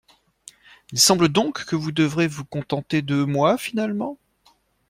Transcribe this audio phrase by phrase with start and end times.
[0.93, 4.17] Il semble donc que vous devrez vous contenter de moi finalement?